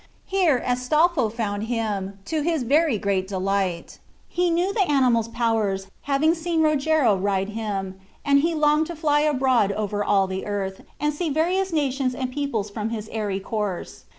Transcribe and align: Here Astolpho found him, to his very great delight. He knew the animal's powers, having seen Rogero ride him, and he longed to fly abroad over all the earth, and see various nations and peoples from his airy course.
Here 0.25 0.59
Astolpho 0.65 1.29
found 1.29 1.65
him, 1.65 2.17
to 2.25 2.41
his 2.41 2.63
very 2.63 2.97
great 2.97 3.27
delight. 3.27 3.99
He 4.27 4.49
knew 4.49 4.73
the 4.73 4.89
animal's 4.91 5.27
powers, 5.27 5.89
having 6.09 6.33
seen 6.33 6.63
Rogero 6.63 7.15
ride 7.15 7.49
him, 7.49 7.99
and 8.25 8.39
he 8.39 8.55
longed 8.55 8.87
to 8.87 8.95
fly 8.95 9.19
abroad 9.19 9.71
over 9.71 10.03
all 10.03 10.25
the 10.25 10.47
earth, 10.47 10.81
and 10.99 11.13
see 11.13 11.29
various 11.29 11.71
nations 11.71 12.15
and 12.15 12.33
peoples 12.33 12.71
from 12.71 12.89
his 12.89 13.09
airy 13.09 13.39
course. 13.39 14.05